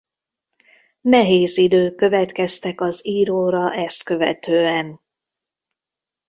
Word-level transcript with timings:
Nehéz 1.01 1.57
idők 1.57 1.95
következtek 1.95 2.81
az 2.81 3.05
íróra 3.05 3.73
ezt 3.73 4.03
követően. 4.03 4.99